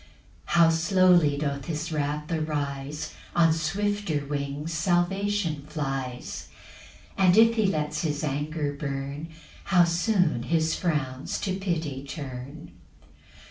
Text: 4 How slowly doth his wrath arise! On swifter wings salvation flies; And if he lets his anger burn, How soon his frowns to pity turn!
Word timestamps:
4 0.47 0.63
How 0.63 0.69
slowly 0.71 1.37
doth 1.37 1.65
his 1.65 1.91
wrath 1.91 2.23
arise! 2.31 3.13
On 3.35 3.53
swifter 3.53 4.25
wings 4.25 4.73
salvation 4.73 5.61
flies; 5.67 6.47
And 7.19 7.37
if 7.37 7.53
he 7.53 7.67
lets 7.67 8.01
his 8.01 8.23
anger 8.23 8.73
burn, 8.73 9.27
How 9.65 9.83
soon 9.83 10.41
his 10.49 10.73
frowns 10.75 11.39
to 11.41 11.55
pity 11.55 12.03
turn! 12.03 12.71